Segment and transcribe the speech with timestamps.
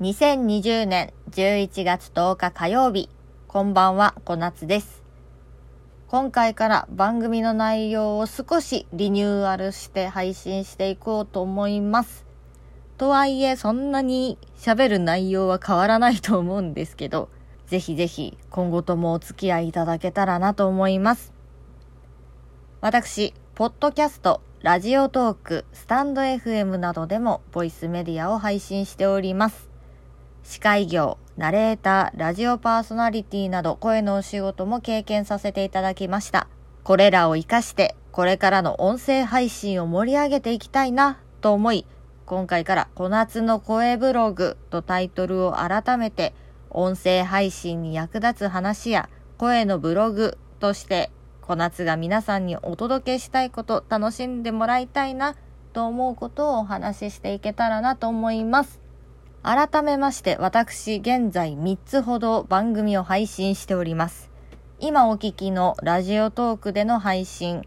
[0.00, 3.08] 2020年11月10日火曜日、
[3.48, 5.02] こんばんは、小夏です。
[6.06, 12.24] 今回から番組の内容を少しリニューアルして配信していこうと思います。
[12.96, 17.28] とはいえ、そんなに喋る内容は変わらないと思うんですけど、
[17.66, 21.32] ぜひぜひ今後ともお付き合いいただけたらなと思います。
[22.80, 29.68] 私、ポッドキャスト、ラジオトーク、スタンド FM などでもボイスメディアを配信しております。
[30.48, 36.48] 司会業、ナレーター、ラジオパーソナリティなど声のお仕事も経験させていただきました。
[36.84, 41.84] これらを活かして、これからの音声配信を盛り上げていきたいなと思い、
[42.24, 46.32] 今回から小夏の声ブログとタイトルを改めて、
[46.70, 51.10] 音声配信に役立つ話や声のブログとして、
[51.42, 55.36] 小夏が皆さんにお届けしたいこと、楽しんでもらいたいな
[55.74, 58.87] と思うことをお話ししていけたらなと思います。
[59.50, 64.30] 改めまして私現在3つほど番組を配信しております。
[64.78, 67.64] 今お聞きのラジオトークでの配信、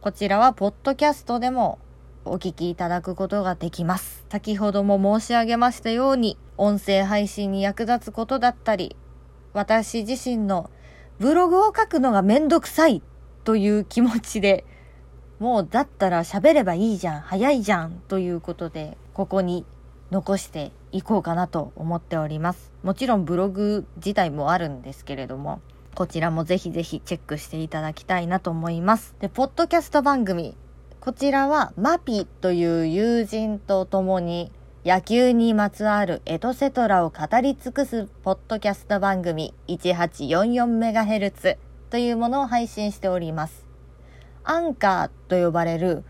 [0.00, 1.80] こちらはポッドキャストでも
[2.24, 4.24] お聞きいただくことができます。
[4.28, 8.94] 先ほども申し上げましたように、音声配信に役立つことだったり、
[9.54, 10.70] 私自身の
[11.18, 13.02] ブログを書くのがめんどくさい
[13.42, 14.64] という気持ちで、
[15.40, 19.66] もうだったら喋ればいいじゃん、早いじゃんということで、ここに
[20.14, 22.70] 残していこうかなと思っております。
[22.84, 25.60] もちろんブログ自体もあるんですけれども、
[25.96, 29.16] こちらもぜひぜひチェックしていただきたいなと思います。
[29.18, 30.56] で、ポッドキャスト番組。
[31.00, 34.52] こちらはマピという友人と共に
[34.84, 41.56] 野球にまつわるエトセトラを語り尽くすポッドキャスト番組 1844MHz
[41.90, 43.66] というものを配信しております。
[44.44, 46.04] アンカーと呼ばれる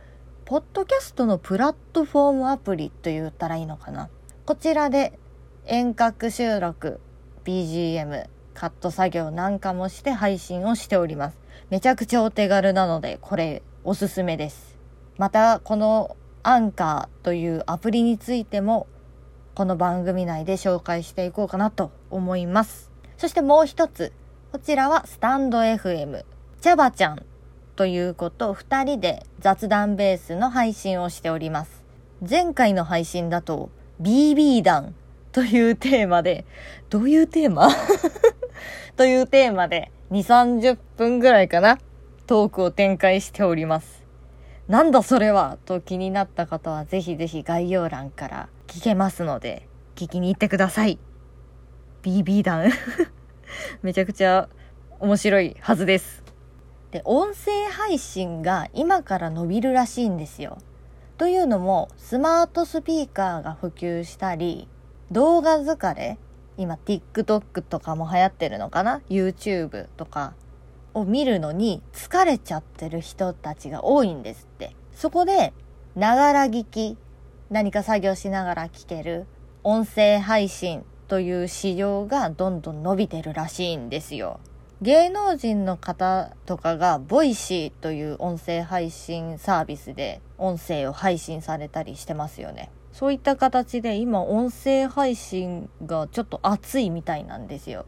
[0.46, 4.10] ポッドキャストのプラットフォームアプリと言ったらいいのかな？
[4.44, 5.18] こちらで
[5.64, 7.00] 遠隔収録、
[7.46, 11.38] BGM、カット作業なんかもして配信をしております。
[11.70, 14.76] めちゃくちゃお手軽なので、これおすすめです。
[15.16, 18.86] また、このアンカーというアプリについても、
[19.54, 22.90] この番組内で紹介していこうかなと思います。
[23.16, 24.12] そしてもう一つ、
[24.52, 26.22] こちらはスタンド FM、
[26.60, 27.24] チャバちゃん
[27.76, 31.82] ということを2人で雑談ベースの配信をしております。
[32.28, 33.70] 前回の配信だと
[34.00, 34.94] BB 弾
[35.32, 36.44] というテーマで、
[36.90, 37.68] どういうテーマ？
[38.96, 40.18] というテーマで2、
[40.62, 41.78] 30分ぐらいかな
[42.26, 44.04] トークを展開しております。
[44.68, 45.58] なんだそれは？
[45.66, 50.98] と気になった方はぜひぜひ概要欄から聞けますので聞きに行ってください。
[52.02, 52.70] BB 弾
[53.82, 54.48] めちゃくちゃ
[55.00, 56.23] 面白いはずです。
[56.94, 60.58] で、音声配信が今から伸びるらしいんですよ。
[61.18, 64.68] というのも、スマートスピーカーが普及したり、
[65.10, 66.18] 動画疲れ、
[66.56, 70.34] 今 TikTok とかも流行ってるのかな ?YouTube とか
[70.94, 74.76] を見るのに疲れちゃってる人たちが多いんですって。
[74.92, 75.52] そこで、
[75.96, 76.96] ながら聞き、
[77.50, 79.26] 何か作業しながら聞ける
[79.64, 84.38] 音声配信という市場がどんどん伸びてるらしいんですよ。
[84.82, 92.70] 芸能人の方とかが Voicy という音声配信サービスで音声を配信されたりしてますよね。
[92.92, 97.86] そういった形で今音声配信がちょっと熱いみたいなんですよ。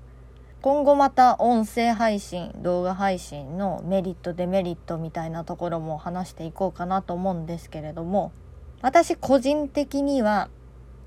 [0.62, 8.32] 今後また音声配信、動画配信のメリットデメリットみたいなところも話していこうかなと思うんですけれども、
[8.82, 10.48] 私個人的には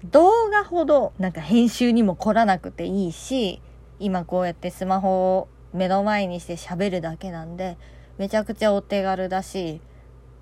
[0.05, 3.61] 動画ほどなんか編集にも凝らなくていいし、
[3.99, 7.77] 今こうやってスマホを目の前にして喋るだけなんで
[8.17, 9.81] めちゃくちゃお手軽だし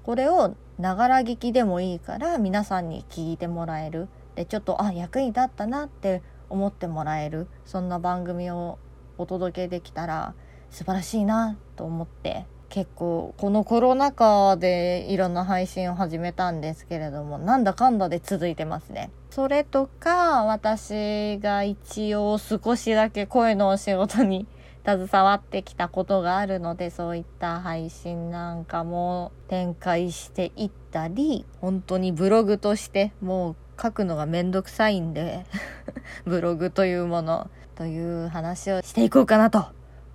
[0.04, 4.08] これをながら聞きでもいいから皆さんに聞いてもらえる。
[4.36, 7.48] でちょっとあ役に立ったなって思ってもらえる。
[7.66, 8.78] そんな番組を
[9.18, 10.34] お届けできたら
[10.70, 19.10] 素晴らしいなと思って結構このコロナ禍でいろんな配信を始めたんですけれどもなんだかんだで続いてますね。
[19.30, 24.48] それとか私が一応少しだけ声のお仕事に
[24.88, 35.46] 携わってきたことがあるのでそういった配信なんかも展開していったり本当にブログとしてもう書くのがめんどくさいんで
[36.24, 39.66] ブログというものという話をしていこうかなと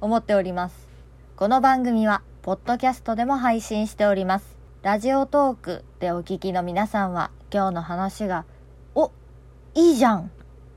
[0.01, 0.89] 思っております。
[1.37, 4.57] この番組はポッドキャストでも配信しております。
[4.83, 8.47] ラジオトークでお聞きの皆さんは今日の話が
[8.95, 9.13] お
[9.75, 10.31] いいじゃん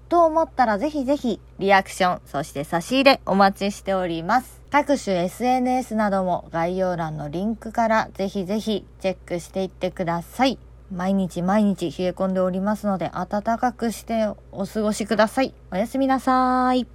[0.10, 4.62] と思ったらぜひぜひリアクション、そして差し入れお待ちしております。
[4.72, 10.60] 各種 SNS なども概要欄のリンクからぜひぜひチェックしていってください。
[10.92, 15.54] 毎日毎日冷え込んでおりますので暖かくしてお過ごしください。
[15.72, 16.86] おやすみなさい。